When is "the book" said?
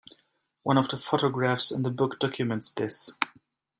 1.83-2.17